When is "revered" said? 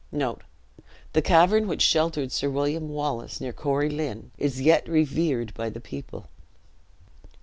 4.89-5.53